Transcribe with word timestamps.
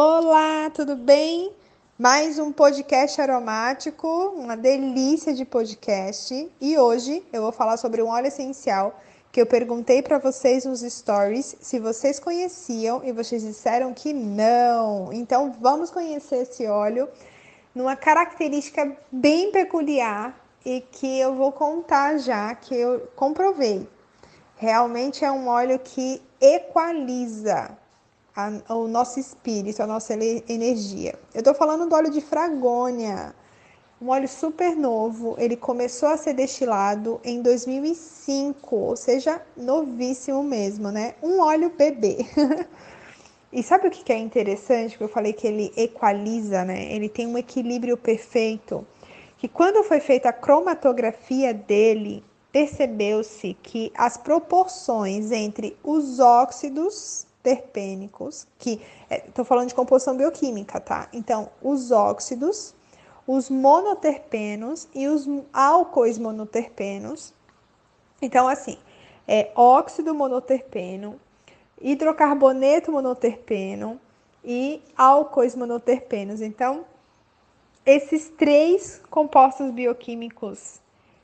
Olá, 0.00 0.70
tudo 0.70 0.94
bem? 0.94 1.52
Mais 1.98 2.38
um 2.38 2.52
podcast 2.52 3.20
aromático, 3.20 4.06
uma 4.36 4.56
delícia 4.56 5.34
de 5.34 5.44
podcast. 5.44 6.48
E 6.60 6.78
hoje 6.78 7.20
eu 7.32 7.42
vou 7.42 7.50
falar 7.50 7.76
sobre 7.78 8.00
um 8.00 8.06
óleo 8.06 8.28
essencial 8.28 8.96
que 9.32 9.40
eu 9.40 9.44
perguntei 9.44 10.00
para 10.00 10.18
vocês 10.18 10.64
nos 10.64 10.82
stories 10.82 11.56
se 11.60 11.80
vocês 11.80 12.20
conheciam 12.20 13.02
e 13.04 13.10
vocês 13.10 13.42
disseram 13.42 13.92
que 13.92 14.12
não. 14.12 15.12
Então 15.12 15.52
vamos 15.60 15.90
conhecer 15.90 16.42
esse 16.42 16.64
óleo 16.68 17.08
numa 17.74 17.96
característica 17.96 18.96
bem 19.10 19.50
peculiar 19.50 20.32
e 20.64 20.80
que 20.80 21.18
eu 21.18 21.34
vou 21.34 21.50
contar 21.50 22.18
já 22.18 22.54
que 22.54 22.72
eu 22.72 23.00
comprovei. 23.16 23.84
Realmente 24.54 25.24
é 25.24 25.32
um 25.32 25.48
óleo 25.48 25.76
que 25.80 26.22
equaliza 26.40 27.76
a, 28.38 28.74
o 28.74 28.86
nosso 28.86 29.18
espírito, 29.18 29.82
a 29.82 29.86
nossa 29.86 30.14
energia. 30.14 31.18
Eu 31.34 31.40
estou 31.40 31.54
falando 31.54 31.88
do 31.88 31.94
óleo 31.94 32.08
de 32.08 32.20
fragônia, 32.20 33.34
um 34.00 34.10
óleo 34.10 34.28
super 34.28 34.76
novo. 34.76 35.34
Ele 35.38 35.56
começou 35.56 36.08
a 36.08 36.16
ser 36.16 36.34
destilado 36.34 37.20
em 37.24 37.42
2005, 37.42 38.76
ou 38.76 38.96
seja, 38.96 39.42
novíssimo 39.56 40.44
mesmo, 40.44 40.92
né? 40.92 41.16
Um 41.20 41.40
óleo 41.40 41.72
bebê. 41.76 42.18
e 43.52 43.60
sabe 43.60 43.88
o 43.88 43.90
que 43.90 44.12
é 44.12 44.16
interessante? 44.18 44.96
Que 44.96 45.02
eu 45.02 45.08
falei 45.08 45.32
que 45.32 45.46
ele 45.48 45.72
equaliza, 45.76 46.64
né? 46.64 46.92
Ele 46.92 47.08
tem 47.08 47.26
um 47.26 47.36
equilíbrio 47.36 47.96
perfeito. 47.96 48.86
Que 49.36 49.48
quando 49.48 49.82
foi 49.82 49.98
feita 49.98 50.28
a 50.28 50.32
cromatografia 50.32 51.52
dele, 51.52 52.22
percebeu-se 52.52 53.56
que 53.62 53.92
as 53.96 54.16
proporções 54.16 55.32
entre 55.32 55.76
os 55.82 56.20
óxidos 56.20 57.26
terpênicos, 57.48 58.46
que 58.58 58.82
estou 59.10 59.42
é, 59.42 59.46
falando 59.46 59.68
de 59.68 59.74
composição 59.74 60.14
bioquímica, 60.14 60.78
tá? 60.78 61.08
Então, 61.14 61.48
os 61.62 61.90
óxidos, 61.90 62.74
os 63.26 63.48
monoterpenos 63.48 64.86
e 64.94 65.08
os 65.08 65.26
álcoois 65.50 66.18
monoterpenos. 66.18 67.32
Então, 68.20 68.46
assim, 68.46 68.76
é 69.26 69.50
óxido 69.54 70.14
monoterpeno, 70.14 71.18
hidrocarboneto 71.80 72.92
monoterpeno 72.92 73.98
e 74.44 74.82
álcoois 74.94 75.56
monoterpenos. 75.56 76.42
Então, 76.42 76.84
esses 77.86 78.28
três 78.28 79.00
compostos 79.08 79.70
bioquímicos 79.70 80.80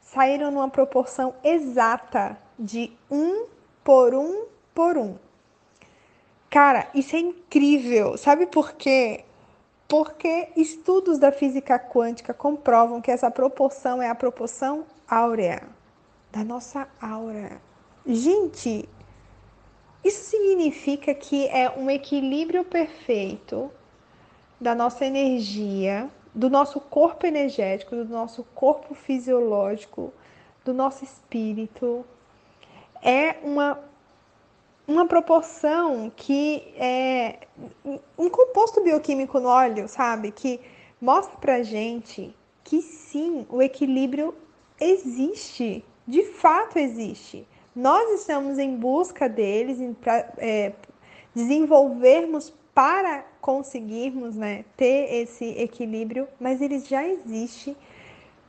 saíram 0.00 0.50
numa 0.50 0.68
proporção 0.68 1.32
exata 1.44 2.36
de 2.58 2.92
um 3.08 3.46
por 3.84 4.14
um 4.14 4.46
por 4.74 4.96
um. 4.96 5.27
Cara, 6.50 6.88
isso 6.94 7.14
é 7.14 7.18
incrível. 7.18 8.16
Sabe 8.16 8.46
por 8.46 8.72
quê? 8.72 9.24
Porque 9.86 10.48
estudos 10.56 11.18
da 11.18 11.30
física 11.30 11.78
quântica 11.78 12.32
comprovam 12.32 13.00
que 13.00 13.10
essa 13.10 13.30
proporção 13.30 14.00
é 14.00 14.08
a 14.08 14.14
proporção 14.14 14.84
áurea 15.08 15.62
da 16.32 16.44
nossa 16.44 16.88
aura. 17.00 17.60
Gente, 18.06 18.88
isso 20.04 20.30
significa 20.30 21.14
que 21.14 21.46
é 21.48 21.70
um 21.70 21.90
equilíbrio 21.90 22.64
perfeito 22.64 23.70
da 24.60 24.74
nossa 24.74 25.04
energia, 25.04 26.08
do 26.34 26.48
nosso 26.48 26.80
corpo 26.80 27.26
energético, 27.26 27.96
do 27.96 28.04
nosso 28.04 28.44
corpo 28.54 28.94
fisiológico, 28.94 30.12
do 30.64 30.72
nosso 30.72 31.04
espírito. 31.04 32.04
É 33.02 33.36
uma 33.42 33.78
uma 34.88 35.06
proporção 35.06 36.10
que 36.16 36.72
é 36.76 37.40
um 38.16 38.30
composto 38.30 38.82
bioquímico 38.82 39.38
no 39.38 39.48
óleo, 39.48 39.86
sabe? 39.86 40.32
Que 40.32 40.58
mostra 40.98 41.36
pra 41.36 41.62
gente 41.62 42.34
que 42.64 42.80
sim, 42.80 43.46
o 43.50 43.60
equilíbrio 43.60 44.34
existe, 44.80 45.84
de 46.06 46.24
fato 46.24 46.78
existe. 46.78 47.46
Nós 47.76 48.18
estamos 48.18 48.58
em 48.58 48.76
busca 48.76 49.28
deles, 49.28 49.78
para 50.00 50.32
é, 50.38 50.72
desenvolvermos 51.34 52.52
para 52.74 53.26
conseguirmos 53.40 54.36
né, 54.36 54.64
ter 54.76 55.12
esse 55.12 55.44
equilíbrio, 55.44 56.26
mas 56.40 56.62
eles 56.62 56.88
já 56.88 57.06
existem 57.06 57.76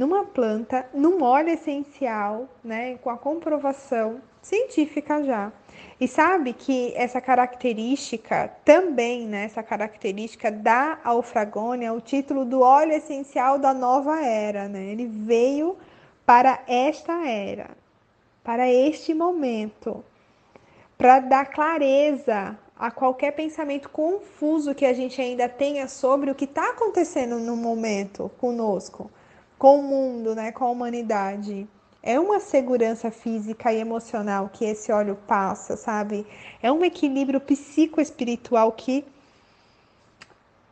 numa 0.00 0.24
planta, 0.24 0.86
num 0.94 1.22
óleo 1.22 1.50
essencial, 1.50 2.48
né, 2.64 2.96
com 3.02 3.10
a 3.10 3.18
comprovação 3.18 4.22
científica 4.40 5.22
já. 5.22 5.52
E 6.00 6.08
sabe 6.08 6.54
que 6.54 6.94
essa 6.96 7.20
característica 7.20 8.50
também, 8.64 9.26
né, 9.26 9.44
essa 9.44 9.62
característica 9.62 10.50
dá 10.50 10.98
ao 11.04 11.20
fragônia 11.20 11.92
o 11.92 12.00
título 12.00 12.46
do 12.46 12.62
óleo 12.62 12.92
essencial 12.92 13.58
da 13.58 13.74
nova 13.74 14.24
era, 14.24 14.68
né? 14.68 14.86
Ele 14.86 15.06
veio 15.06 15.76
para 16.24 16.60
esta 16.66 17.28
era, 17.28 17.68
para 18.42 18.70
este 18.70 19.12
momento, 19.12 20.02
para 20.96 21.20
dar 21.20 21.44
clareza 21.44 22.58
a 22.74 22.90
qualquer 22.90 23.32
pensamento 23.32 23.90
confuso 23.90 24.74
que 24.74 24.86
a 24.86 24.94
gente 24.94 25.20
ainda 25.20 25.46
tenha 25.46 25.86
sobre 25.86 26.30
o 26.30 26.34
que 26.34 26.46
está 26.46 26.70
acontecendo 26.70 27.38
no 27.38 27.54
momento 27.54 28.30
conosco, 28.38 29.10
com 29.60 29.78
o 29.78 29.82
mundo, 29.82 30.34
né, 30.34 30.50
com 30.50 30.64
a 30.64 30.70
humanidade. 30.70 31.68
É 32.02 32.18
uma 32.18 32.40
segurança 32.40 33.10
física 33.10 33.70
e 33.70 33.78
emocional 33.78 34.48
que 34.50 34.64
esse 34.64 34.90
óleo 34.90 35.18
passa, 35.26 35.76
sabe? 35.76 36.26
É 36.62 36.72
um 36.72 36.82
equilíbrio 36.82 37.38
psicoespiritual 37.38 38.72
que 38.72 39.04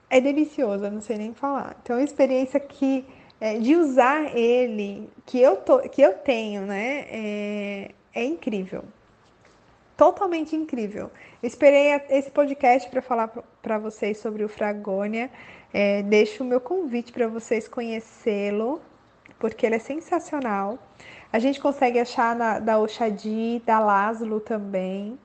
é 0.09 0.23
delicioso, 0.23 0.91
não 0.91 1.03
sei 1.03 1.19
nem 1.19 1.35
falar. 1.35 1.77
Então, 1.83 1.97
é 1.97 1.99
uma 1.99 2.05
experiência 2.05 2.59
que 2.59 3.05
é, 3.39 3.59
de 3.59 3.77
usar 3.77 4.35
ele, 4.35 5.11
que 5.27 5.39
eu, 5.39 5.57
tô, 5.57 5.81
que 5.81 6.01
eu 6.01 6.15
tenho, 6.15 6.63
né? 6.63 7.05
É, 7.11 7.91
é 8.15 8.25
incrível. 8.25 8.85
Totalmente 9.99 10.55
incrível. 10.55 11.11
Esperei 11.43 12.01
esse 12.09 12.31
podcast 12.31 12.89
para 12.89 13.03
falar 13.03 13.27
para 13.61 13.79
vocês 13.79 14.19
sobre 14.19 14.45
o 14.45 14.49
Fragônia. 14.49 15.29
É, 15.75 16.05
deixo 16.05 16.45
o 16.45 16.47
meu 16.47 16.61
convite 16.61 17.11
para 17.11 17.27
vocês 17.27 17.67
conhecê-lo, 17.67 18.81
porque 19.41 19.67
ele 19.67 19.75
é 19.75 19.81
sensacional. 19.81 20.79
A 21.33 21.41
gente 21.41 21.61
consegue 21.61 21.99
achar 21.99 22.37
na, 22.37 22.61
da 22.61 22.79
Oxadi, 22.79 23.61
da 23.67 23.81
Laszlo 23.81 24.39
também. 24.39 25.19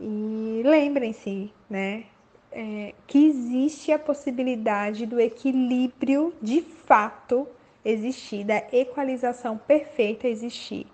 E 0.00 0.62
lembrem-se, 0.64 1.52
né, 1.68 2.04
é, 2.50 2.94
que 3.06 3.26
existe 3.26 3.92
a 3.92 3.98
possibilidade 3.98 5.04
do 5.04 5.20
equilíbrio 5.20 6.32
de 6.40 6.62
fato 6.62 7.46
existir, 7.84 8.44
da 8.44 8.62
equalização 8.72 9.58
perfeita 9.58 10.26
existir 10.26 10.86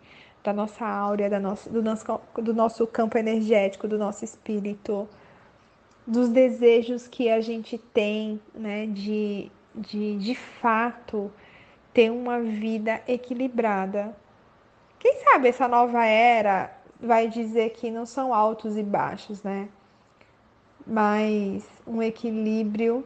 da 0.47 0.53
nossa 0.53 0.87
áurea, 0.87 1.29
da 1.29 1.41
nossa, 1.41 1.69
do, 1.69 1.83
nosso, 1.83 2.21
do 2.37 2.55
nosso 2.55 2.87
campo 2.87 3.19
energético, 3.19 3.89
do 3.89 3.99
nosso 3.99 4.25
espírito, 4.25 5.09
dos 6.07 6.29
desejos 6.29 7.09
que 7.09 7.29
a 7.29 7.41
gente 7.41 7.77
tem, 7.77 8.41
né, 8.55 8.87
de, 8.87 9.51
de, 9.75 10.17
de 10.19 10.35
fato 10.37 11.33
ter 11.93 12.13
uma 12.13 12.39
vida 12.41 13.03
equilibrada, 13.09 14.17
quem 15.01 15.17
sabe 15.25 15.49
essa 15.49 15.67
nova 15.67 16.05
era 16.05 16.73
vai 17.01 17.29
dizer 17.29 17.71
que 17.71 17.91
não 17.91 18.07
são 18.07 18.33
altos 18.33 18.77
e 18.77 18.83
baixos, 18.83 19.43
né? 19.43 19.69
Mas 20.87 21.65
um 21.87 22.01
equilíbrio, 22.01 23.05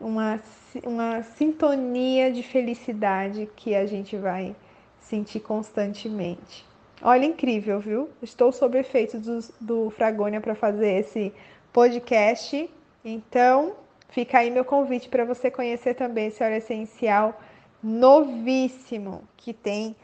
uma, 0.00 0.40
uma 0.84 1.22
sintonia 1.22 2.30
de 2.32 2.42
felicidade 2.42 3.50
que 3.56 3.74
a 3.74 3.84
gente 3.84 4.16
vai 4.16 4.54
sentir 5.00 5.40
constantemente. 5.40 6.67
Olha, 7.00 7.24
incrível, 7.24 7.78
viu? 7.80 8.08
Estou 8.22 8.50
sob 8.50 8.78
efeito 8.78 9.18
do, 9.18 9.38
do 9.60 9.90
Fragônia 9.90 10.40
para 10.40 10.54
fazer 10.54 11.00
esse 11.00 11.32
podcast. 11.72 12.68
Então, 13.04 13.76
fica 14.08 14.38
aí 14.38 14.50
meu 14.50 14.64
convite 14.64 15.08
para 15.08 15.24
você 15.24 15.50
conhecer 15.50 15.94
também 15.94 16.26
esse 16.26 16.42
óleo 16.42 16.56
essencial 16.56 17.40
novíssimo 17.82 19.22
que 19.36 19.52
tem 19.52 19.94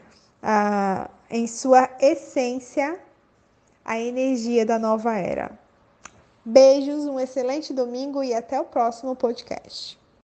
a 0.40 1.10
em 1.30 1.48
sua 1.48 1.90
essência, 2.00 2.96
a 3.84 3.98
energia 3.98 4.64
da 4.64 4.78
nova 4.78 5.16
era. 5.16 5.58
Beijos, 6.44 7.06
um 7.06 7.18
excelente 7.18 7.72
domingo 7.72 8.22
e 8.22 8.32
até 8.32 8.60
o 8.60 8.64
próximo 8.64 9.16
podcast. 9.16 9.98